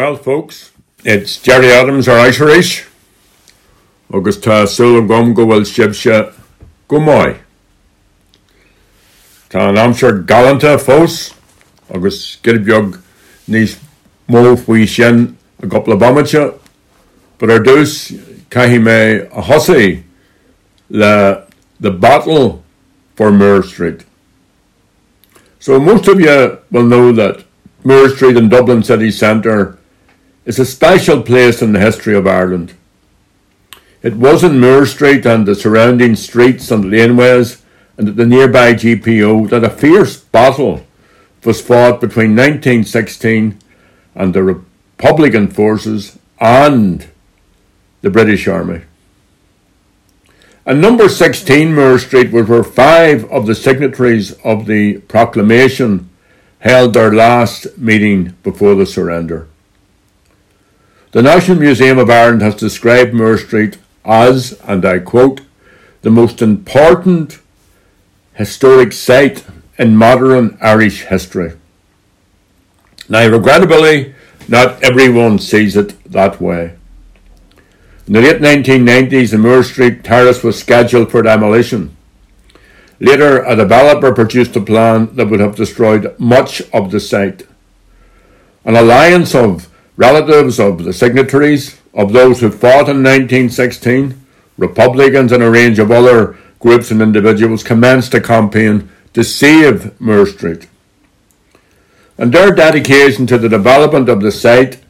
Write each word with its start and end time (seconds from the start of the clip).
Well, 0.00 0.16
folks, 0.16 0.72
it's 1.04 1.42
Gerry 1.42 1.70
Adams 1.72 2.08
or 2.08 2.12
Irish. 2.12 2.86
agus 4.10 4.38
tá 4.38 4.66
sula 4.66 5.06
gom 5.06 5.34
go 5.34 5.44
bhfuil 5.44 5.66
sibse. 5.68 6.32
Tá 9.50 9.68
an 9.68 10.24
galanta 10.24 10.78
fós 10.78 11.34
agus 11.94 12.16
skillbeag 12.38 12.96
níos 13.46 13.76
mó 14.26 14.56
faoi 14.56 14.88
sin 14.88 15.36
a 15.62 15.66
gopla 15.66 15.98
bommate, 15.98 16.54
but 17.36 17.50
ar 17.50 17.60
dús 17.60 18.16
caihí 18.48 18.80
a 19.30 19.42
hosaí 19.42 20.02
le 20.88 21.44
the 21.78 21.90
battle 21.90 22.64
for 23.16 23.30
Moore 23.30 23.62
Street. 23.62 24.06
So 25.58 25.78
most 25.78 26.08
of 26.08 26.18
you 26.18 26.56
will 26.70 26.84
know 26.84 27.12
that 27.12 27.44
Moore 27.84 28.08
Street 28.08 28.38
in 28.38 28.48
Dublin 28.48 28.82
city 28.82 29.10
centre 29.10 29.76
is 30.44 30.58
a 30.58 30.64
special 30.64 31.22
place 31.22 31.62
in 31.62 31.72
the 31.72 31.80
history 31.80 32.14
of 32.14 32.26
Ireland. 32.26 32.74
It 34.02 34.16
was 34.16 34.42
in 34.42 34.60
Moore 34.60 34.86
Street 34.86 35.26
and 35.26 35.46
the 35.46 35.54
surrounding 35.54 36.16
streets 36.16 36.70
and 36.70 36.84
laneways 36.84 37.62
and 37.98 38.08
at 38.08 38.16
the 38.16 38.24
nearby 38.24 38.72
GPO 38.72 39.50
that 39.50 39.64
a 39.64 39.68
fierce 39.68 40.18
battle 40.18 40.86
was 41.44 41.60
fought 41.60 42.00
between 42.00 42.30
1916 42.30 43.58
and 44.14 44.34
the 44.34 44.42
Republican 44.42 45.48
forces 45.48 46.18
and 46.40 47.08
the 48.00 48.10
British 48.10 48.48
Army. 48.48 48.82
And 50.64 50.80
number 50.80 51.08
16 51.08 51.74
Moore 51.74 51.98
Street 51.98 52.32
was 52.32 52.48
where 52.48 52.64
five 52.64 53.24
of 53.30 53.46
the 53.46 53.54
signatories 53.54 54.32
of 54.44 54.66
the 54.66 54.98
proclamation 55.00 56.08
held 56.60 56.94
their 56.94 57.12
last 57.12 57.76
meeting 57.76 58.36
before 58.42 58.74
the 58.74 58.86
surrender. 58.86 59.48
The 61.12 61.22
National 61.22 61.58
Museum 61.58 61.98
of 61.98 62.08
Ireland 62.08 62.40
has 62.42 62.54
described 62.54 63.12
Moore 63.12 63.36
Street 63.36 63.78
as, 64.04 64.52
and 64.62 64.84
I 64.84 65.00
quote, 65.00 65.40
the 66.02 66.10
most 66.10 66.40
important 66.40 67.40
historic 68.34 68.92
site 68.92 69.44
in 69.76 69.96
modern 69.96 70.56
Irish 70.60 71.02
history. 71.02 71.54
Now, 73.08 73.26
regrettably, 73.28 74.14
not 74.46 74.80
everyone 74.84 75.40
sees 75.40 75.76
it 75.76 76.00
that 76.04 76.40
way. 76.40 76.76
In 78.06 78.12
the 78.12 78.20
late 78.20 78.40
1990s, 78.40 79.32
the 79.32 79.38
Moore 79.38 79.64
Street 79.64 80.04
Terrace 80.04 80.44
was 80.44 80.60
scheduled 80.60 81.10
for 81.10 81.22
demolition. 81.22 81.96
Later, 83.00 83.42
a 83.42 83.56
developer 83.56 84.12
produced 84.12 84.54
a 84.54 84.60
plan 84.60 85.16
that 85.16 85.28
would 85.28 85.40
have 85.40 85.56
destroyed 85.56 86.14
much 86.20 86.62
of 86.72 86.92
the 86.92 87.00
site. 87.00 87.48
An 88.64 88.76
alliance 88.76 89.34
of 89.34 89.69
relatives 90.00 90.58
of 90.58 90.82
the 90.82 90.94
signatories 90.94 91.78
of 91.92 92.14
those 92.14 92.40
who 92.40 92.50
fought 92.50 92.88
in 92.88 93.04
1916, 93.04 94.18
Republicans 94.56 95.30
and 95.30 95.42
a 95.42 95.50
range 95.50 95.78
of 95.78 95.90
other 95.90 96.38
groups 96.58 96.90
and 96.90 97.02
individuals 97.02 97.62
commenced 97.62 98.14
a 98.14 98.20
campaign 98.20 98.88
to 99.12 99.22
save 99.22 100.00
Moore 100.00 100.24
Street. 100.24 100.66
And 102.16 102.32
their 102.32 102.50
dedication 102.50 103.26
to 103.26 103.36
the 103.36 103.48
development 103.50 104.08
of 104.08 104.22
the 104.22 104.32
site 104.32 104.80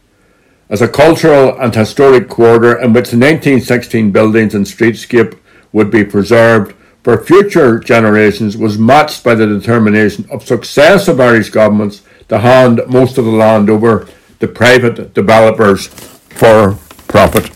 as 0.69 0.81
a 0.81 0.86
cultural 0.86 1.61
and 1.61 1.75
historic 1.75 2.28
quarter 2.28 2.78
in 2.78 2.92
which 2.92 3.11
the 3.11 3.16
1916 3.16 4.12
buildings 4.12 4.55
and 4.55 4.64
streetscape 4.64 5.36
would 5.72 5.91
be 5.91 6.05
preserved 6.05 6.77
for 7.03 7.25
future 7.25 7.81
generations 7.81 8.56
was 8.56 8.78
matched 8.78 9.25
by 9.25 9.34
the 9.34 9.47
determination 9.47 10.28
of 10.31 10.47
successive 10.47 11.19
Irish 11.19 11.50
governments 11.50 12.03
to 12.28 12.38
hand 12.38 12.81
most 12.86 13.19
of 13.19 13.25
the 13.25 13.31
land 13.33 13.69
over 13.69 14.06
to 14.41 14.48
private 14.48 15.14
developers 15.14 15.86
for 15.86 16.78
profit. 17.06 17.50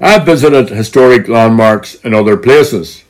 I've 0.00 0.24
visited 0.24 0.70
historic 0.70 1.28
landmarks 1.28 1.96
in 1.96 2.14
other 2.14 2.36
places. 2.36 3.04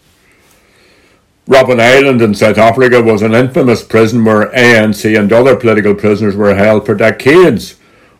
Robben 1.47 1.81
Island 1.81 2.23
in 2.23 2.35
South 2.35 2.59
Africa 2.59 3.03
was 3.03 3.23
an 3.23 3.35
infamous 3.35 3.83
prison 3.83 4.25
where 4.25 4.51
ANC 4.53 5.19
and 5.19 5.33
other 5.33 5.57
political 5.57 5.95
prisoners 5.95 6.35
were 6.35 6.55
held 6.55 6.87
for 6.87 6.95
decades 6.95 7.77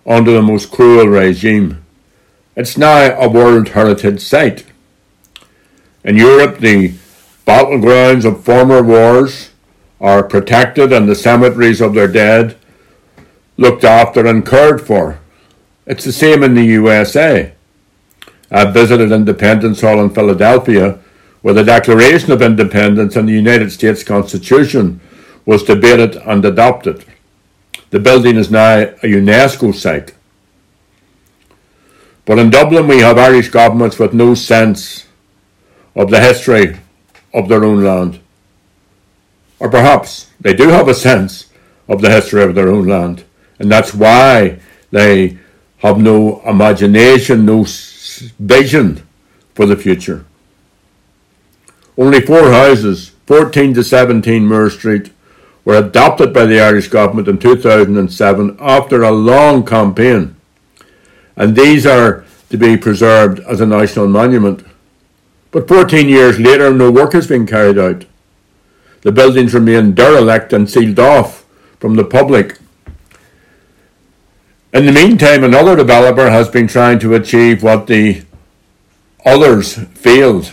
under 0.07 0.33
the 0.33 0.43
most 0.43 0.71
cruel 0.71 1.07
regime. 1.07 1.85
It's 2.57 2.77
now 2.77 3.17
a 3.19 3.29
World 3.29 3.69
Heritage 3.71 4.21
Site. 4.21 4.65
In 6.05 6.17
Europe, 6.17 6.59
the 6.59 6.95
battlegrounds 7.47 8.25
of 8.25 8.45
former 8.45 8.83
wars 8.83 9.51
are 10.01 10.23
protected 10.23 10.93
and 10.93 11.09
the 11.09 11.15
cemeteries 11.15 11.81
of 11.81 11.95
their 11.95 12.09
dead 12.09 12.57
looked 13.61 13.85
after 13.85 14.27
and 14.27 14.45
cared 14.45 14.81
for. 14.81 15.21
It's 15.87 16.05
the 16.05 16.13
same 16.13 16.43
in 16.43 16.55
the 16.55 16.65
USA. 16.65 17.53
I 18.51 18.65
visited 18.65 19.13
Independence 19.13 19.83
Hall 19.83 20.01
in 20.03 20.11
Philadelphia, 20.11 20.99
where 21.43 21.53
the 21.53 21.63
Declaration 21.63 22.33
of 22.33 22.41
Independence 22.41 23.17
and 23.17 23.29
the 23.29 23.35
United 23.35 23.71
States 23.71 24.03
Constitution 24.03 24.99
was 25.45 25.63
debated 25.63 26.17
and 26.17 26.43
adopted. 26.45 27.05
The 27.91 28.01
building 28.01 28.37
is 28.37 28.51
now 28.51 28.79
a 28.79 29.07
UNESCO 29.07 29.75
site. 29.75 30.15
But 32.25 32.39
in 32.39 32.49
Dublin, 32.49 32.89
we 32.89 33.01
have 33.01 33.19
Irish 33.19 33.51
governments 33.51 33.99
with 33.99 34.15
no 34.15 34.35
sense 34.35 35.07
of 35.95 36.11
the 36.11 36.21
history 36.21 36.79
of 37.35 37.49
their 37.49 37.65
own 37.65 37.85
land. 37.85 38.21
Or 39.59 39.69
perhaps 39.69 40.31
they 40.41 40.55
do 40.55 40.69
have 40.69 40.89
a 40.89 40.95
sense 40.95 41.51
of 41.89 42.01
the 42.01 42.11
history 42.11 42.43
of 42.43 42.55
their 42.55 42.69
own 42.69 42.87
land, 42.87 43.25
and 43.61 43.71
that's 43.71 43.95
why 43.95 44.59
they 44.91 45.39
have 45.79 45.99
no 45.99 46.41
imagination, 46.41 47.45
no 47.45 47.65
vision 48.39 49.07
for 49.55 49.67
the 49.67 49.77
future. 49.77 50.25
Only 51.97 52.21
four 52.23 52.51
houses, 52.51 53.13
14 53.27 53.75
to 53.75 53.85
17 53.85 54.47
Moore 54.47 54.71
Street, 54.71 55.13
were 55.65 55.77
adopted 55.77 56.33
by 56.33 56.47
the 56.47 56.61
Irish 56.61 56.89
government 56.89 57.29
in 57.29 57.39
2007 57.39 58.57
after 58.59 59.03
a 59.03 59.13
long 59.13 59.65
campaign, 59.65 60.35
and 61.37 61.55
these 61.55 61.87
are 61.87 62.25
to 62.49 62.57
be 62.57 62.77
preserved 62.77 63.41
as 63.41 63.61
a 63.61 63.67
national 63.67 64.09
monument. 64.09 64.65
But 65.51 65.69
14 65.69 66.09
years 66.09 66.41
later, 66.41 66.73
no 66.73 66.91
work 66.91 67.13
has 67.13 67.27
been 67.27 67.47
carried 67.47 67.79
out. 67.79 68.07
The 69.03 69.13
buildings 69.13 69.55
remain 69.55 69.95
derelict 69.95 70.53
and 70.53 70.69
sealed 70.69 70.99
off 70.99 71.45
from 71.79 71.97
the 71.97 72.05
public 72.05 72.59
in 74.73 74.87
the 74.87 74.93
meantime, 74.93 75.43
another 75.43 75.75
developer 75.75 76.31
has 76.31 76.49
been 76.49 76.69
trying 76.69 76.99
to 77.01 77.15
achieve 77.15 77.63
what 77.63 77.87
the 77.87 78.23
others 79.25 79.75
failed. 79.95 80.53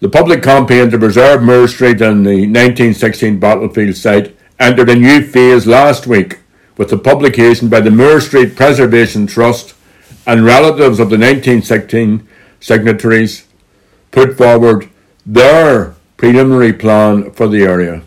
The 0.00 0.08
public 0.08 0.42
campaign 0.42 0.90
to 0.90 0.98
preserve 0.98 1.42
Moore 1.42 1.66
Street 1.66 2.00
and 2.00 2.24
the 2.24 2.46
1916 2.46 3.40
battlefield 3.40 3.96
site 3.96 4.36
entered 4.60 4.88
a 4.88 4.94
new 4.94 5.22
phase 5.22 5.66
last 5.66 6.06
week 6.06 6.38
with 6.76 6.90
the 6.90 6.98
publication 6.98 7.68
by 7.68 7.80
the 7.80 7.90
Moore 7.90 8.20
Street 8.20 8.54
Preservation 8.54 9.26
Trust 9.26 9.74
and 10.26 10.44
relatives 10.44 11.00
of 11.00 11.10
the 11.10 11.18
1916 11.18 12.28
signatories 12.60 13.46
put 14.10 14.36
forward 14.36 14.88
their 15.24 15.94
preliminary 16.16 16.72
plan 16.72 17.30
for 17.32 17.48
the 17.48 17.62
area. 17.62 18.02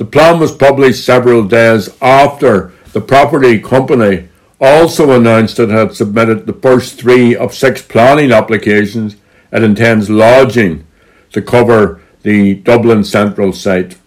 The 0.00 0.06
plan 0.06 0.40
was 0.40 0.50
published 0.50 1.04
several 1.04 1.44
days 1.44 1.90
after 2.00 2.72
the 2.94 3.02
property 3.02 3.58
company 3.60 4.30
also 4.58 5.12
announced 5.12 5.58
it 5.58 5.68
had 5.68 5.94
submitted 5.94 6.46
the 6.46 6.54
first 6.54 6.98
three 6.98 7.36
of 7.36 7.54
six 7.54 7.82
planning 7.82 8.32
applications 8.32 9.16
it 9.52 9.62
intends 9.62 10.08
lodging 10.08 10.86
to 11.32 11.42
cover 11.42 12.00
the 12.22 12.54
Dublin 12.54 13.04
Central 13.04 13.52
site. 13.52 13.98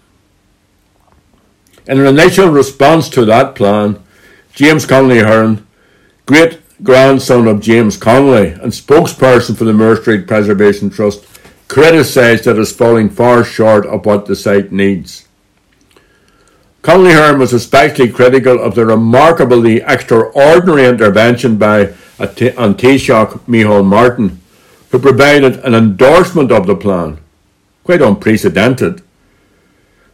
In 1.86 2.00
an 2.00 2.08
initial 2.08 2.50
response 2.50 3.08
to 3.10 3.24
that 3.26 3.54
plan, 3.54 4.02
James 4.52 4.88
Connolly 4.88 5.20
Hearn, 5.20 5.68
great 6.26 6.60
grandson 6.82 7.48
of 7.48 7.62
James 7.62 7.98
Connolly 7.98 8.48
and 8.48 8.72
spokesperson 8.72 9.56
for 9.56 9.66
the 9.66 9.74
Moore 9.74 9.98
Street 9.98 10.26
Preservation 10.26 10.90
Trust, 10.90 11.24
criticised 11.68 12.48
it 12.48 12.58
as 12.58 12.72
falling 12.72 13.12
far 13.12 13.44
short 13.44 13.86
of 13.86 14.08
what 14.08 14.26
the 14.26 14.36
site 14.36 14.72
needs. 14.72 15.28
Connolly 16.84 17.14
Hearn 17.14 17.40
was 17.40 17.54
especially 17.54 18.10
critical 18.10 18.62
of 18.62 18.76
the 18.76 18.86
remarkably 18.86 19.78
extraordinary 19.82 20.86
intervention 20.86 21.58
by 21.58 21.94
an 22.20 22.76
Taoiseach 22.76 23.48
Martin, 23.86 24.42
who 24.90 25.00
provided 25.00 25.60
an 25.64 25.76
endorsement 25.76 26.52
of 26.52 26.68
the 26.68 26.76
plan, 26.76 27.20
quite 27.86 28.02
unprecedented, 28.02 29.02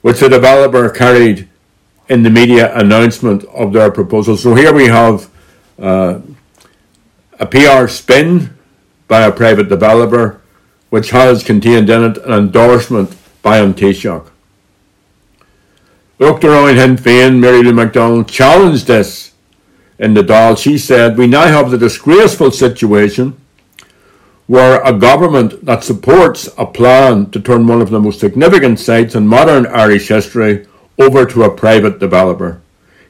which 0.02 0.20
the 0.20 0.30
developer 0.30 0.92
carried 0.92 1.50
in 2.08 2.22
the 2.22 2.30
media 2.30 2.72
announcement 2.78 3.44
of 3.46 3.74
their 3.74 3.90
proposal. 3.90 4.38
So 4.38 4.54
here 4.54 4.72
we 4.72 4.86
have 4.86 5.28
uh, 5.80 6.20
a 7.40 7.48
PR 7.48 7.88
spin 7.88 8.56
by 9.08 9.22
a 9.22 9.32
private 9.32 9.70
developer, 9.70 10.40
which 10.92 11.10
has 11.10 11.44
contained 11.44 11.90
in 11.90 12.12
it 12.12 12.18
an 12.20 12.32
endorsement 12.32 13.18
by 13.42 13.58
Taoiseach. 13.58 14.30
Dr. 16.20 16.50
Owen 16.50 16.76
Hen 16.76 17.40
Mary 17.40 17.64
Lou 17.64 17.72
McDonald, 17.72 18.28
challenged 18.28 18.88
this 18.88 19.32
in 19.98 20.14
the 20.14 20.22
Dáil. 20.22 20.62
She 20.62 20.78
said, 20.78 21.18
We 21.18 21.28
now 21.28 21.48
have 21.48 21.72
the 21.72 21.78
disgraceful 21.78 22.52
situation 22.52 23.40
where 24.46 24.82
a 24.84 24.92
government 24.92 25.64
that 25.64 25.86
supports 25.86 26.50
a 26.58 26.66
plan 26.66 27.32
to 27.32 27.40
turn 27.40 27.68
one 27.68 27.82
of 27.82 27.90
the 27.90 28.02
most 28.02 28.20
significant 28.20 28.82
sites 28.82 29.16
in 29.16 29.28
modern 29.28 29.66
Irish 29.68 30.10
history 30.10 30.68
over 30.98 31.26
to 31.26 31.44
a 31.44 31.56
private 31.56 32.00
developer. 32.00 32.62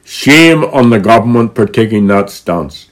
Shame 0.04 0.62
on 0.64 0.90
the 0.90 1.00
government 1.00 1.56
for 1.56 1.66
taking 1.66 2.06
that 2.06 2.30
stance. 2.30 2.90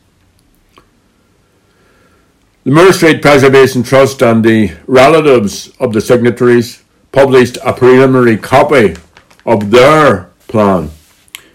The 2.64 2.72
Moore 2.72 2.92
Street 2.92 3.22
Preservation 3.22 3.84
Trust 3.84 4.20
and 4.20 4.44
the 4.44 4.72
relatives 4.88 5.70
of 5.78 5.92
the 5.92 6.00
signatories 6.00 6.82
published 7.12 7.56
a 7.64 7.72
preliminary 7.72 8.36
copy 8.36 8.96
of 9.48 9.70
their 9.70 10.24
plan, 10.46 10.90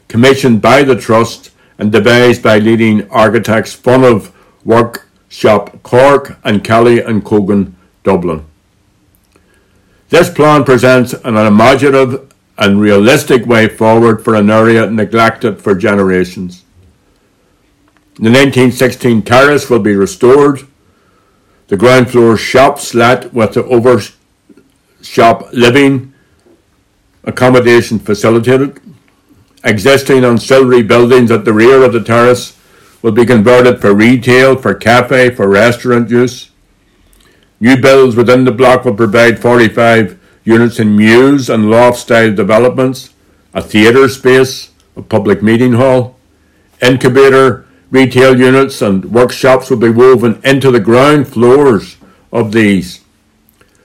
commissioned 0.07 0.60
by 0.62 0.81
the 0.81 1.00
Trust 1.00 1.51
and 1.78 1.92
devised 1.92 2.42
by 2.42 2.57
leading 2.57 3.07
architects 3.12 3.75
Funnell 3.75 4.31
Work 4.66 5.07
Shop 5.30 5.81
Cork 5.84 6.38
and 6.44 6.63
Kelly 6.63 7.00
and 7.01 7.24
Cogan 7.24 7.75
Dublin. 8.04 8.45
This 10.10 10.30
plan 10.30 10.63
presents 10.63 11.13
an 11.13 11.38
imaginative 11.38 12.34
and 12.57 12.81
realistic 12.81 13.45
way 13.45 13.68
forward 13.68 14.24
for 14.24 14.34
an 14.36 14.50
area 14.50 14.89
neglected 14.89 15.62
for 15.62 15.75
generations. 15.75 16.63
The 18.16 18.30
1916 18.30 19.22
terrace 19.22 19.69
will 19.69 19.80
be 19.80 19.96
restored. 19.96 20.62
The 21.68 21.78
ground 21.78 22.10
floor 22.10 22.38
shops 22.38 22.96
let 22.96 23.34
with 23.34 23.54
the 23.54 23.63
over 23.66 24.01
shop 25.01 25.50
living 25.51 26.12
accommodation 27.24 28.00
facilitated. 28.00 28.80
Existing 29.64 30.24
ancillary 30.24 30.84
buildings 30.84 31.31
at 31.31 31.46
the 31.46 31.54
rear 31.54 31.84
of 31.84 31.94
the 31.94 32.04
terrace 32.04 32.58
will 33.02 33.12
be 33.12 33.25
converted 33.25 33.80
for 33.80 33.94
retail, 33.94 34.56
for 34.56 34.74
cafe, 34.74 35.30
for 35.30 35.48
restaurant 35.48 36.10
use. 36.10 36.50
New 37.60 37.78
builds 37.78 38.16
within 38.16 38.44
the 38.44 38.52
block 38.52 38.84
will 38.84 38.96
provide 38.96 39.40
45 39.40 40.20
units 40.44 40.80
in 40.80 40.96
mews 40.96 41.50
and 41.50 41.70
loft 41.70 42.00
style 42.00 42.34
developments, 42.34 43.14
a 43.54 43.62
theatre 43.62 44.10
space, 44.10 44.72
a 44.96 45.02
public 45.02 45.42
meeting 45.42 45.74
hall, 45.74 46.18
incubator, 46.81 47.66
retail 47.90 48.38
units, 48.38 48.81
and 48.81 49.06
workshops 49.06 49.70
will 49.70 49.78
be 49.78 49.90
woven 49.90 50.42
into 50.44 50.72
the 50.72 50.80
ground 50.80 51.28
floors 51.28 51.98
of 52.31 52.52
these. 52.52 53.03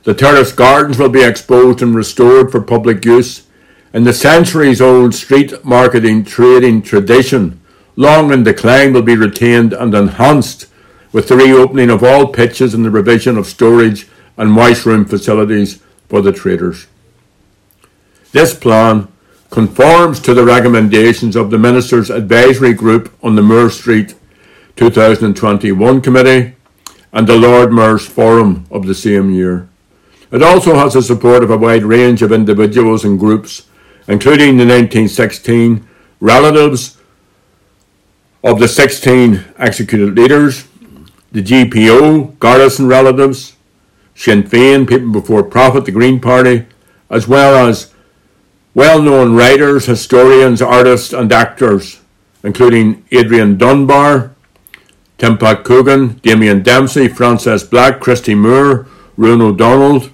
The 0.04 0.14
terrace 0.14 0.52
gardens 0.52 0.98
will 0.98 1.08
be 1.08 1.22
exposed 1.22 1.82
and 1.82 1.94
restored 1.94 2.50
for 2.50 2.60
public 2.60 3.04
use, 3.04 3.46
and 3.92 4.06
the 4.06 4.12
centuries 4.12 4.80
old 4.80 5.14
street 5.14 5.64
marketing 5.64 6.24
trading 6.24 6.82
tradition 6.82 7.60
long 7.96 8.32
in 8.32 8.44
decline 8.44 8.92
will 8.92 9.02
be 9.02 9.16
retained 9.16 9.72
and 9.72 9.92
enhanced 9.94 10.66
with 11.12 11.28
the 11.28 11.36
reopening 11.36 11.90
of 11.90 12.04
all 12.04 12.28
pitches 12.28 12.74
and 12.74 12.84
the 12.84 12.90
revision 12.90 13.36
of 13.36 13.46
storage 13.46 14.06
and 14.36 14.54
washroom 14.54 15.04
facilities 15.04 15.82
for 16.08 16.22
the 16.22 16.32
traders. 16.32 16.86
This 18.32 18.54
plan 18.54 19.08
conforms 19.50 20.20
to 20.20 20.34
the 20.34 20.44
recommendations 20.44 21.34
of 21.34 21.50
the 21.50 21.58
Minister's 21.58 22.10
Advisory 22.10 22.74
Group 22.74 23.12
on 23.22 23.34
the 23.34 23.42
Moore 23.42 23.70
Street 23.70 24.14
2021 24.76 26.00
Committee 26.00 26.54
and 27.12 27.26
the 27.26 27.36
Lord 27.36 27.72
Mayor's 27.72 28.06
Forum 28.06 28.66
of 28.70 28.86
the 28.86 28.94
same 28.94 29.30
year. 29.30 29.68
It 30.30 30.42
also 30.42 30.74
has 30.74 30.92
the 30.94 31.02
support 31.02 31.42
of 31.42 31.50
a 31.50 31.56
wide 31.56 31.84
range 31.84 32.20
of 32.20 32.32
individuals 32.32 33.04
and 33.04 33.18
groups, 33.18 33.66
including 34.06 34.56
the 34.56 34.66
1916 34.66 35.86
relatives 36.20 36.98
of 38.44 38.58
the 38.58 38.68
16 38.68 39.44
executed 39.58 40.14
leaders, 40.14 40.68
the 41.32 41.42
GPO, 41.42 42.38
Garrison 42.38 42.86
relatives, 42.86 43.56
Sinn 44.14 44.42
Féin, 44.42 44.88
People 44.88 45.12
Before 45.12 45.42
Profit, 45.42 45.84
the 45.84 45.92
Green 45.92 46.20
Party, 46.20 46.66
as 47.10 47.26
well 47.26 47.66
as 47.66 47.94
well 48.74 49.00
known 49.00 49.34
writers, 49.34 49.86
historians, 49.86 50.60
artists, 50.60 51.12
and 51.12 51.32
actors, 51.32 52.00
including 52.44 53.04
Adrian 53.10 53.56
Dunbar, 53.56 54.34
Tim 55.16 55.36
Pat 55.36 55.64
Coogan, 55.64 56.18
Damien 56.22 56.62
Dempsey, 56.62 57.08
Frances 57.08 57.64
Black, 57.64 57.98
Christy 58.00 58.34
Moore, 58.34 58.86
Ronan 59.16 59.48
O'Donnell, 59.48 60.10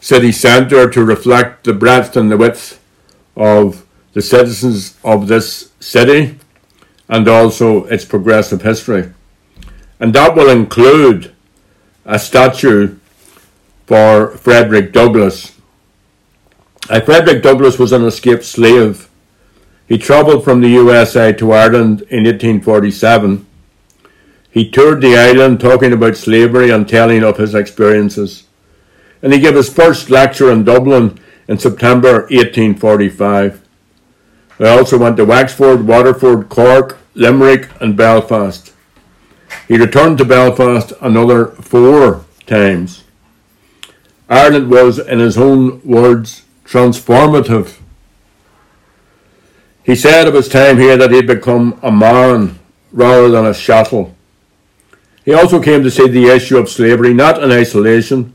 city 0.00 0.32
centre 0.32 0.90
to 0.90 1.02
reflect 1.02 1.64
the 1.64 1.72
breadth 1.72 2.14
and 2.14 2.30
the 2.30 2.36
width 2.36 2.78
of 3.36 3.86
the 4.12 4.20
citizens 4.20 4.98
of 5.02 5.28
this 5.28 5.72
city 5.80 6.38
and 7.08 7.26
also 7.26 7.84
its 7.84 8.04
progressive 8.04 8.60
history. 8.60 9.14
And 9.98 10.14
that 10.14 10.36
will 10.36 10.50
include 10.50 11.32
a 12.04 12.18
statue 12.18 12.96
for 13.86 14.36
Frederick 14.36 14.92
Douglass. 14.92 15.53
Frederick 16.86 17.42
Douglass 17.42 17.78
was 17.78 17.92
an 17.92 18.04
escaped 18.04 18.44
slave. 18.44 19.08
He 19.86 19.98
travelled 19.98 20.44
from 20.44 20.60
the 20.60 20.68
USA 20.68 21.32
to 21.32 21.52
Ireland 21.52 22.02
in 22.10 22.24
1847 22.24 23.46
he 24.54 24.70
toured 24.70 25.00
the 25.00 25.16
island 25.16 25.58
talking 25.58 25.92
about 25.92 26.16
slavery 26.16 26.70
and 26.70 26.88
telling 26.88 27.24
of 27.24 27.38
his 27.38 27.56
experiences. 27.56 28.44
And 29.20 29.32
he 29.32 29.40
gave 29.40 29.56
his 29.56 29.68
first 29.68 30.10
lecture 30.10 30.48
in 30.48 30.62
Dublin 30.62 31.18
in 31.48 31.58
September 31.58 32.20
1845. 32.30 33.60
He 34.58 34.64
also 34.64 34.96
went 34.96 35.16
to 35.16 35.24
Wexford, 35.24 35.88
Waterford, 35.88 36.48
Cork, 36.50 36.98
Limerick, 37.14 37.68
and 37.80 37.96
Belfast. 37.96 38.72
He 39.66 39.76
returned 39.76 40.18
to 40.18 40.24
Belfast 40.24 40.92
another 41.00 41.46
four 41.46 42.24
times. 42.46 43.02
Ireland 44.28 44.70
was, 44.70 45.00
in 45.00 45.18
his 45.18 45.36
own 45.36 45.82
words, 45.82 46.43
transformative. 46.64 47.78
He 49.82 49.94
said 49.94 50.26
of 50.26 50.34
his 50.34 50.48
time 50.48 50.78
here 50.78 50.96
that 50.96 51.10
he'd 51.10 51.26
become 51.26 51.78
a 51.82 51.92
man 51.92 52.58
rather 52.90 53.28
than 53.28 53.44
a 53.44 53.54
chattel. 53.54 54.14
He 55.24 55.32
also 55.32 55.60
came 55.60 55.82
to 55.82 55.90
see 55.90 56.08
the 56.08 56.26
issue 56.26 56.56
of 56.56 56.68
slavery 56.68 57.12
not 57.12 57.42
in 57.42 57.50
isolation, 57.50 58.34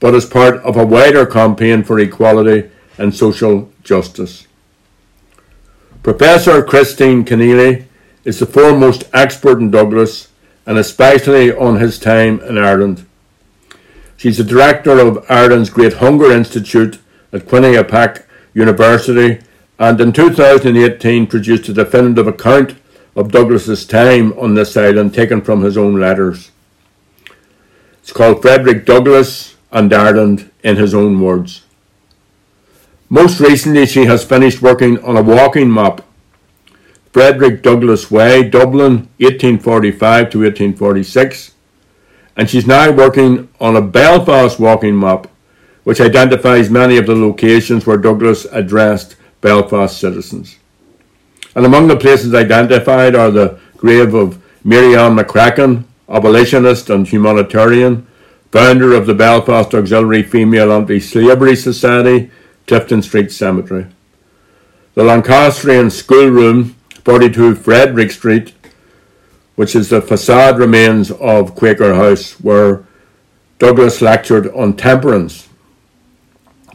but 0.00 0.14
as 0.14 0.24
part 0.24 0.56
of 0.62 0.76
a 0.76 0.86
wider 0.86 1.26
campaign 1.26 1.82
for 1.84 1.98
equality 1.98 2.70
and 2.96 3.14
social 3.14 3.70
justice. 3.82 4.46
Professor 6.02 6.62
Christine 6.62 7.24
Kinealy 7.24 7.86
is 8.24 8.38
the 8.38 8.46
foremost 8.46 9.04
expert 9.12 9.58
in 9.58 9.70
Douglass 9.70 10.28
and 10.66 10.78
especially 10.78 11.52
on 11.52 11.76
his 11.76 11.98
time 11.98 12.40
in 12.40 12.58
Ireland. 12.58 13.06
She's 14.16 14.38
the 14.38 14.44
director 14.44 14.98
of 14.98 15.24
Ireland's 15.30 15.70
Great 15.70 15.94
Hunger 15.94 16.30
Institute 16.32 16.98
at 17.32 17.46
Quinnipiac 17.46 18.24
University 18.54 19.44
and 19.78 20.00
in 20.00 20.12
2018 20.12 21.26
produced 21.26 21.68
a 21.68 21.72
definitive 21.72 22.26
account 22.26 22.74
of 23.14 23.30
Douglass's 23.30 23.86
time 23.86 24.32
on 24.38 24.54
this 24.54 24.76
island 24.76 25.14
taken 25.14 25.40
from 25.40 25.62
his 25.62 25.76
own 25.76 25.98
letters. 25.98 26.50
It's 28.00 28.12
called 28.12 28.42
Frederick 28.42 28.86
Douglass 28.86 29.56
and 29.70 29.92
Ireland 29.92 30.50
in 30.62 30.76
his 30.76 30.94
own 30.94 31.20
words. 31.20 31.64
Most 33.10 33.40
recently, 33.40 33.86
she 33.86 34.04
has 34.04 34.24
finished 34.24 34.60
working 34.60 35.02
on 35.02 35.16
a 35.16 35.22
walking 35.22 35.72
map. 35.72 36.02
Frederick 37.12 37.62
Douglass 37.62 38.10
Way, 38.10 38.48
Dublin, 38.48 39.08
1845 39.18 40.30
to 40.30 40.38
1846. 40.40 41.54
And 42.36 42.48
she's 42.48 42.66
now 42.66 42.90
working 42.90 43.48
on 43.60 43.76
a 43.76 43.82
Belfast 43.82 44.60
walking 44.60 44.98
map, 44.98 45.26
which 45.88 46.02
identifies 46.02 46.68
many 46.68 46.98
of 46.98 47.06
the 47.06 47.14
locations 47.14 47.86
where 47.86 47.96
Douglass 47.96 48.44
addressed 48.52 49.16
Belfast 49.40 49.98
citizens. 49.98 50.58
And 51.54 51.64
among 51.64 51.88
the 51.88 51.96
places 51.96 52.34
identified 52.34 53.14
are 53.14 53.30
the 53.30 53.58
grave 53.78 54.12
of 54.12 54.38
Mary 54.62 54.94
Ann 54.94 55.16
McCracken, 55.16 55.84
abolitionist 56.06 56.90
and 56.90 57.08
humanitarian, 57.08 58.06
founder 58.52 58.92
of 58.92 59.06
the 59.06 59.14
Belfast 59.14 59.72
Auxiliary 59.72 60.22
Female 60.22 60.74
Anti-Slavery 60.74 61.56
Society, 61.56 62.30
Clifton 62.66 63.00
Street 63.00 63.32
Cemetery. 63.32 63.86
The 64.92 65.04
Lancastrian 65.04 65.88
Schoolroom, 65.88 66.76
42 67.02 67.54
Frederick 67.54 68.10
Street, 68.10 68.52
which 69.56 69.74
is 69.74 69.88
the 69.88 70.02
facade 70.02 70.58
remains 70.58 71.10
of 71.12 71.54
Quaker 71.54 71.94
House, 71.94 72.32
where 72.40 72.84
Douglass 73.58 74.02
lectured 74.02 74.52
on 74.52 74.76
temperance. 74.76 75.47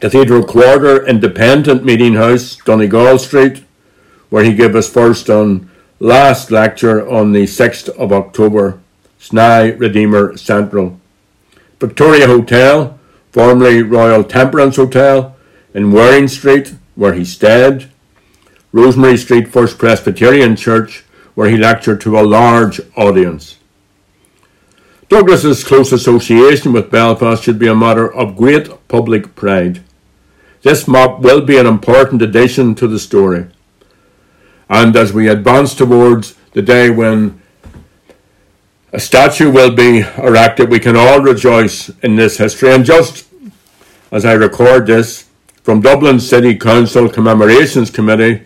Cathedral 0.04 0.44
Quarter 0.44 1.08
Independent 1.08 1.86
Meeting 1.86 2.16
House, 2.16 2.58
Donegal 2.58 3.18
Street, 3.18 3.64
where 4.30 4.44
he 4.44 4.54
gave 4.54 4.74
his 4.74 4.90
first 4.90 5.30
and 5.30 5.70
last 6.02 6.52
lecture 6.52 7.10
on 7.10 7.32
the 7.32 7.44
6th 7.44 7.88
of 7.98 8.12
October, 8.12 8.82
Sny 9.18 9.80
Redeemer 9.80 10.36
Central. 10.36 11.00
Victoria 11.80 12.28
Hotel, 12.28 13.00
formerly 13.32 13.82
Royal 13.82 14.26
Temperance 14.26 14.76
Hotel, 14.76 15.38
in 15.74 15.94
Waring 15.94 16.28
Street, 16.28 16.76
where 16.96 17.14
he 17.14 17.24
stayed. 17.24 17.90
Rosemary 18.74 19.16
Street 19.16 19.48
First 19.48 19.78
Presbyterian 19.78 20.58
Church, 20.58 21.06
where 21.34 21.50
he 21.50 21.56
lectured 21.56 22.02
to 22.02 22.20
a 22.20 22.28
large 22.28 22.82
audience. 22.98 23.58
Douglass's 25.08 25.64
close 25.64 25.94
association 25.94 26.74
with 26.74 26.92
Belfast 26.92 27.42
should 27.42 27.58
be 27.58 27.68
a 27.68 27.74
matter 27.76 28.14
of 28.14 28.36
great 28.36 28.68
public 28.90 29.34
pride. 29.36 29.82
This 30.64 30.88
map 30.88 31.20
will 31.20 31.42
be 31.42 31.58
an 31.58 31.68
important 31.68 32.22
addition 32.22 32.74
to 32.76 32.88
the 32.88 32.98
story. 32.98 33.48
And 34.70 34.96
as 34.96 35.14
we 35.14 35.28
advance 35.28 35.76
towards 35.76 36.36
the 36.54 36.62
day 36.62 36.90
when 36.90 37.42
a 38.94 39.00
statue 39.00 39.52
will 39.52 39.76
be 39.76 40.00
erected, 40.18 40.70
we 40.70 40.80
can 40.80 40.96
all 40.96 41.20
rejoice 41.20 41.90
in 42.02 42.16
this 42.16 42.38
history. 42.38 42.72
And 42.72 42.86
just 42.86 43.28
as 44.12 44.24
I 44.24 44.34
record 44.34 44.88
this, 44.88 45.30
from 45.64 45.82
Dublin 45.82 46.20
City 46.20 46.56
Council 46.56 47.10
Commemorations 47.10 47.90
Committee, 47.90 48.46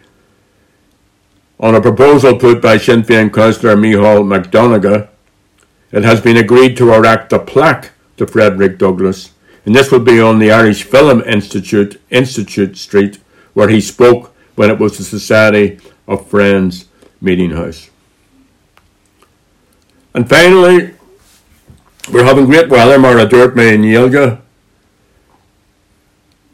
on 1.60 1.76
a 1.76 1.82
proposal 1.82 2.38
put 2.38 2.62
by 2.62 2.78
Sinn 2.78 3.04
Féin 3.04 3.34
councillor 3.34 3.76
Micheál 3.76 4.24
McDonagh, 4.24 5.08
it 5.92 6.04
has 6.04 6.22
been 6.22 6.38
agreed 6.38 6.78
to 6.78 6.94
erect 6.94 7.34
a 7.34 7.40
plaque 7.40 7.92
to 8.18 8.28
Frederick 8.28 8.78
Douglass, 8.78 9.32
and 9.68 9.76
this 9.76 9.92
will 9.92 10.00
be 10.00 10.22
on 10.22 10.40
the 10.40 10.50
Irish 10.50 10.84
Film 10.84 11.22
Institute, 11.24 12.00
Institute 12.10 12.78
Street, 12.78 13.20
where 13.54 13.68
he 13.68 13.82
spoke 13.82 14.34
when 14.56 14.70
it 14.70 14.80
was 14.80 14.98
the 14.98 15.04
Society 15.04 15.78
of 16.08 16.26
Friends 16.26 16.86
meeting 17.20 17.52
house. 17.52 17.90
And 20.14 20.30
finally, 20.30 20.94
we're 22.10 22.24
having 22.24 22.46
great 22.46 22.70
weather, 22.70 22.98
Mara 22.98 23.26
Dortme 23.26 23.74
and 23.76 23.84
Yelga. 23.84 24.40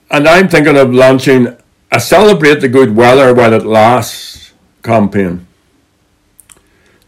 And 0.09 0.27
I'm 0.27 0.49
thinking 0.49 0.75
of 0.75 0.91
launching 0.91 1.55
a 1.91 1.99
Celebrate 1.99 2.61
the 2.61 2.67
Good 2.67 2.95
Weather 2.95 3.35
While 3.35 3.53
It 3.53 3.63
Lasts 3.63 4.53
campaign. 4.81 5.45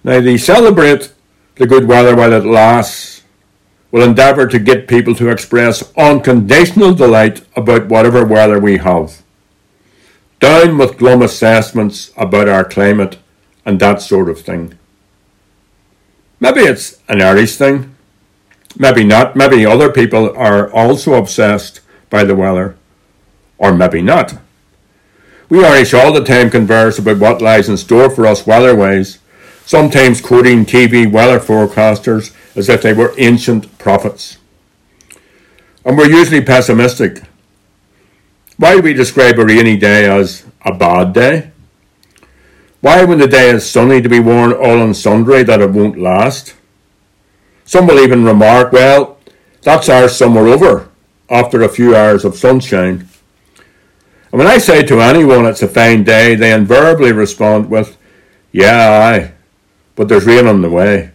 Now, 0.04 0.22
the 0.22 0.38
Celebrate 0.38 1.12
the 1.56 1.66
Good 1.66 1.88
Weather 1.88 2.16
While 2.16 2.34
It 2.34 2.46
Lasts 2.46 3.15
will 3.96 4.04
endeavour 4.04 4.46
to 4.46 4.60
get 4.60 4.90
people 4.90 5.16
to 5.16 5.30
express 5.30 5.94
unconditional 5.96 6.94
delight 6.94 7.42
about 7.56 7.88
whatever 7.88 8.26
weather 8.26 8.60
we 8.60 8.76
have. 8.76 9.24
Down 10.42 10.78
with 10.78 10.98
glum 10.98 11.22
assessments 11.22 12.12
about 12.18 12.50
our 12.50 12.66
climate 12.66 13.18
and 13.66 13.80
that 13.80 14.02
sort 14.02 14.28
of 14.28 14.42
thing. 14.42 14.78
Maybe 16.42 16.60
it's 16.60 17.00
an 17.08 17.22
Irish 17.22 17.56
thing. 17.56 17.96
Maybe 18.78 19.06
not. 19.06 19.38
Maybe 19.38 19.66
other 19.66 19.90
people 19.90 20.36
are 20.36 20.70
also 20.74 21.14
obsessed 21.14 21.80
by 22.10 22.26
the 22.26 22.36
weather. 22.36 22.76
Or 23.58 23.74
maybe 23.74 24.02
not. 24.02 24.38
We 25.48 25.64
Irish 25.64 25.94
all 25.94 26.12
the 26.12 26.26
time 26.26 26.50
converse 26.50 27.00
about 27.00 27.20
what 27.20 27.42
lies 27.42 27.70
in 27.70 27.78
store 27.78 28.10
for 28.10 28.28
us 28.28 28.46
weather-wise, 28.46 29.20
sometimes 29.66 30.20
quoting 30.20 30.66
TV 30.66 31.10
weather 31.10 31.40
forecasters 31.40 32.36
as 32.56 32.70
if 32.70 32.82
they 32.82 32.94
were 32.94 33.14
ancient 33.18 33.78
prophets. 33.78 34.38
And 35.84 35.98
we're 35.98 36.10
usually 36.10 36.42
pessimistic 36.42 37.22
why 38.58 38.76
do 38.76 38.82
we 38.82 38.94
describe 38.94 39.38
a 39.38 39.46
rainy 39.46 39.76
day 39.76 40.10
as 40.10 40.46
a 40.64 40.74
bad 40.74 41.14
day? 41.14 41.52
Why, 42.80 43.04
when 43.04 43.20
the 43.20 43.28
day 43.28 43.50
is 43.50 43.70
sunny, 43.70 44.00
do 44.00 44.10
we 44.10 44.20
warn 44.20 44.54
all 44.54 44.82
and 44.82 44.96
sundry 44.96 45.44
that 45.44 45.60
it 45.60 45.72
won't 45.72 46.00
last? 46.00 46.56
Some 47.66 47.88
will 47.88 48.00
even 48.00 48.24
remark, 48.24 48.72
well, 48.72 49.18
that's 49.62 49.90
our 49.90 50.08
summer 50.08 50.48
over 50.48 50.90
after 51.30 51.64
a 51.64 51.70
few 51.70 51.96
hours 51.96 52.24
of 52.24 52.36
sunshine. 52.36 53.10
And 54.32 54.40
when 54.40 54.48
I 54.48 54.60
say 54.60 54.84
to 54.84 55.02
anyone 55.02 55.46
it's 55.46 55.64
a 55.64 55.68
fine 55.68 56.04
day, 56.04 56.36
they 56.36 56.54
invariably 56.54 57.12
respond 57.12 57.70
with, 57.70 57.98
yeah, 58.52 59.02
aye, 59.02 59.32
but 59.96 60.08
there's 60.08 60.26
rain 60.26 60.48
on 60.48 60.62
the 60.62 60.70
way. 60.70 61.12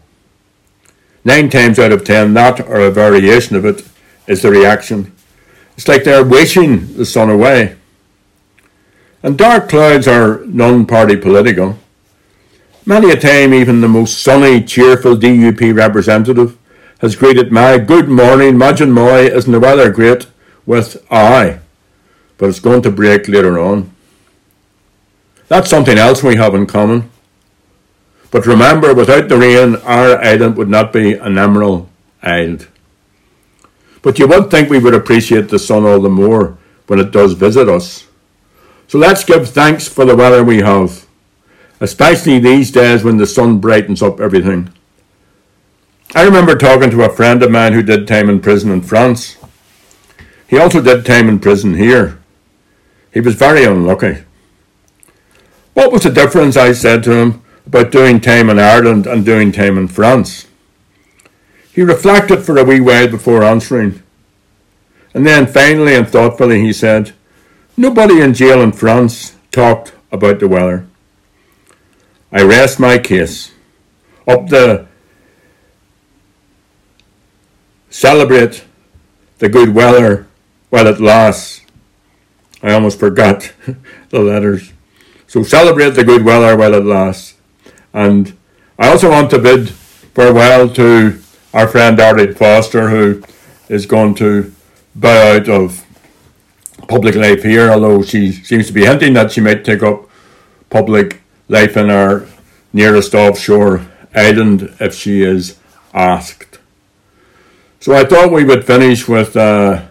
Nine 1.24 1.50
times 1.50 1.78
out 1.78 1.92
of 1.92 2.04
ten, 2.04 2.34
that 2.34 2.60
or 2.60 2.80
a 2.80 2.90
variation 2.90 3.56
of 3.56 3.64
it 3.64 3.86
is 4.26 4.42
the 4.42 4.50
reaction. 4.50 5.12
It's 5.76 5.88
like 5.88 6.04
they're 6.04 6.24
wishing 6.24 6.94
the 6.96 7.04
sun 7.04 7.30
away. 7.30 7.76
And 9.22 9.36
dark 9.36 9.68
clouds 9.68 10.08
are 10.08 10.40
non 10.46 10.86
party 10.86 11.16
political. 11.16 11.78
Many 12.86 13.10
a 13.10 13.16
time, 13.16 13.52
even 13.52 13.80
the 13.80 13.88
most 13.88 14.22
sunny, 14.22 14.64
cheerful 14.64 15.16
DUP 15.16 15.74
representative 15.76 16.56
has 17.00 17.16
greeted 17.16 17.52
my 17.52 17.78
good 17.78 18.08
morning, 18.08 18.54
Majin 18.54 18.90
Moy, 18.90 19.26
isn't 19.26 19.52
the 19.52 19.60
weather 19.60 19.90
great? 19.90 20.26
with 20.70 21.04
aye, 21.10 21.58
but 22.38 22.48
it's 22.48 22.60
going 22.60 22.80
to 22.82 22.90
break 22.90 23.26
later 23.26 23.58
on. 23.58 23.90
That's 25.48 25.68
something 25.68 25.98
else 25.98 26.22
we 26.22 26.36
have 26.36 26.54
in 26.54 26.66
common. 26.66 27.10
But 28.30 28.46
remember, 28.46 28.94
without 28.94 29.28
the 29.28 29.36
rain, 29.36 29.76
our 29.76 30.18
island 30.22 30.56
would 30.56 30.68
not 30.68 30.92
be 30.92 31.14
an 31.14 31.36
emerald 31.36 31.88
island. 32.22 32.68
But 34.02 34.18
you 34.18 34.28
would 34.28 34.50
think 34.50 34.70
we 34.70 34.78
would 34.78 34.94
appreciate 34.94 35.48
the 35.48 35.58
sun 35.58 35.84
all 35.84 36.00
the 36.00 36.08
more 36.08 36.56
when 36.86 37.00
it 37.00 37.10
does 37.10 37.34
visit 37.34 37.68
us. 37.68 38.06
So 38.88 38.98
let's 38.98 39.24
give 39.24 39.48
thanks 39.48 39.86
for 39.88 40.04
the 40.04 40.16
weather 40.16 40.42
we 40.42 40.58
have, 40.58 41.06
especially 41.80 42.38
these 42.38 42.70
days 42.70 43.04
when 43.04 43.18
the 43.18 43.26
sun 43.26 43.58
brightens 43.58 44.02
up 44.02 44.20
everything. 44.20 44.72
I 46.14 46.24
remember 46.24 46.56
talking 46.56 46.90
to 46.90 47.04
a 47.04 47.14
friend 47.14 47.42
of 47.42 47.52
mine 47.52 47.72
who 47.72 47.82
did 47.82 48.08
time 48.08 48.28
in 48.28 48.40
prison 48.40 48.72
in 48.72 48.82
France. 48.82 49.36
He 50.48 50.58
also 50.58 50.82
did 50.82 51.06
time 51.06 51.28
in 51.28 51.38
prison 51.38 51.74
here. 51.74 52.20
He 53.12 53.20
was 53.20 53.36
very 53.36 53.64
unlucky. 53.64 54.24
What 55.74 55.92
was 55.92 56.02
the 56.02 56.10
difference, 56.10 56.56
I 56.56 56.72
said 56.72 57.04
to 57.04 57.12
him, 57.12 57.42
about 57.66 57.92
doing 57.92 58.20
time 58.20 58.50
in 58.50 58.58
Ireland 58.58 59.06
and 59.06 59.24
doing 59.24 59.52
time 59.52 59.78
in 59.78 59.88
France? 59.88 60.46
He 61.72 61.82
reflected 61.82 62.42
for 62.42 62.58
a 62.58 62.64
wee 62.64 62.80
while 62.80 63.08
before 63.08 63.42
answering. 63.42 64.02
And 65.14 65.26
then 65.26 65.46
finally 65.46 65.94
and 65.94 66.08
thoughtfully 66.08 66.60
he 66.60 66.72
said, 66.72 67.12
Nobody 67.76 68.20
in 68.20 68.34
jail 68.34 68.60
in 68.60 68.72
France 68.72 69.36
talked 69.50 69.94
about 70.12 70.40
the 70.40 70.48
weather. 70.48 70.86
I 72.32 72.42
rest 72.42 72.78
my 72.78 72.98
case. 72.98 73.52
Up 74.26 74.48
the 74.48 74.86
celebrate 77.88 78.64
the 79.38 79.48
good 79.48 79.74
weather 79.74 80.26
while 80.68 80.86
it 80.86 81.00
lasts. 81.00 81.62
I 82.62 82.72
almost 82.72 83.00
forgot 83.00 83.52
the 84.10 84.20
letters. 84.20 84.72
So 85.26 85.42
celebrate 85.42 85.90
the 85.90 86.04
good 86.04 86.24
weather 86.24 86.56
while 86.56 86.74
it 86.74 86.84
lasts. 86.84 87.34
And 87.92 88.36
I 88.78 88.88
also 88.88 89.10
want 89.10 89.30
to 89.30 89.38
bid 89.38 89.70
farewell 89.70 90.68
to 90.70 91.20
our 91.52 91.68
friend 91.68 91.98
Arlene 92.00 92.34
Foster, 92.34 92.88
who 92.90 93.22
is 93.68 93.86
going 93.86 94.14
to 94.16 94.52
bow 94.94 95.36
out 95.36 95.48
of 95.48 95.84
public 96.88 97.14
life 97.14 97.42
here, 97.42 97.70
although 97.70 98.02
she 98.02 98.32
seems 98.32 98.66
to 98.68 98.72
be 98.72 98.84
hinting 98.84 99.14
that 99.14 99.32
she 99.32 99.40
might 99.40 99.64
take 99.64 99.82
up 99.82 100.08
public 100.70 101.20
life 101.48 101.76
in 101.76 101.90
our 101.90 102.26
nearest 102.72 103.14
offshore 103.14 103.86
island 104.14 104.74
if 104.80 104.94
she 104.94 105.22
is 105.22 105.58
asked. 105.94 106.58
So 107.80 107.94
I 107.94 108.04
thought 108.04 108.32
we 108.32 108.44
would 108.44 108.64
finish 108.64 109.08
with 109.08 109.36
uh, 109.36 109.82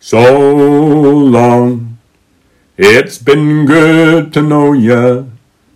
So 0.00 0.18
long, 1.22 1.98
it's 2.76 3.18
been 3.18 3.66
good 3.66 4.32
to 4.32 4.42
know 4.42 4.72
ya. 4.72 5.24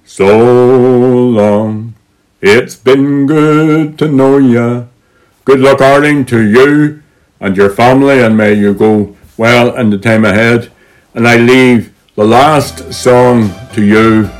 So 0.06 1.26
long. 1.26 1.94
It's 2.40 2.76
been 2.76 3.26
good 3.26 3.98
to 3.98 4.06
know 4.06 4.38
you. 4.38 4.88
Good 5.44 5.58
luck, 5.58 5.80
Arlene, 5.80 6.24
to 6.26 6.46
you 6.46 7.02
and 7.40 7.56
your 7.56 7.70
family, 7.70 8.22
and 8.22 8.36
may 8.36 8.54
you 8.54 8.72
go 8.72 9.16
well 9.36 9.74
in 9.74 9.90
the 9.90 9.98
time 9.98 10.24
ahead. 10.24 10.70
And 11.14 11.26
I 11.26 11.38
leave 11.38 11.92
the 12.14 12.24
last 12.24 12.94
song 12.94 13.50
to 13.72 13.84
you 13.84 14.30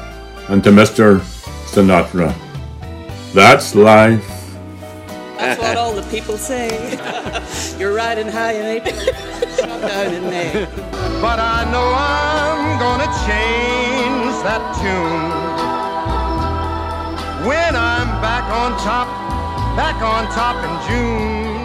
and 0.48 0.62
to 0.62 0.70
Mr. 0.70 1.18
Sinatra. 1.66 2.32
That's 3.34 3.74
life. 3.74 4.24
That's 5.36 5.60
what 5.60 5.76
all 5.76 5.94
the 5.94 6.08
people 6.10 6.38
say. 6.38 6.68
You're 7.78 7.92
riding 7.92 8.28
high 8.28 8.52
in 8.52 8.66
April, 8.66 8.94
down 9.80 10.14
in 10.14 10.22
May. 10.30 10.68
But 11.20 11.40
I 11.40 11.68
know 11.72 11.92
I'm 11.92 12.78
gonna 12.78 13.10
change 13.26 14.42
that 14.44 14.62
tune 14.80 15.45
when 17.46 17.76
I'm 17.76 18.08
back 18.20 18.42
on 18.50 18.72
top, 18.82 19.06
back 19.76 20.02
on 20.02 20.26
top 20.34 20.56
in 20.66 20.74
June. 20.90 21.55